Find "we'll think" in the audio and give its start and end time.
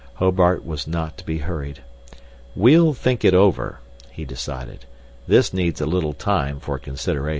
2.55-3.23